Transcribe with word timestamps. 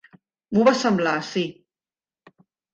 M'ho 0.57 0.65
va 0.69 0.73
semblar, 0.79 1.13
sí. 1.29 1.45